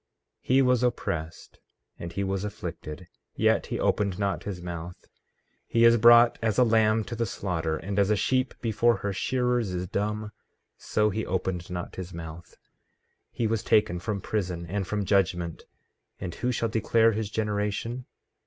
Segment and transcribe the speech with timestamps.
[0.41, 1.59] 14:7 He was oppressed,
[1.99, 5.05] and he was afflicted, yet he opened not his mouth;
[5.67, 9.13] he is brought as a lamb to the slaughter, and as a sheep before her
[9.13, 10.31] shearers is dumb
[10.75, 12.55] so he opened not his mouth.
[13.33, 15.65] 14:8 He was taken from prison and from judgment;
[16.19, 18.07] and who shall declare his generation?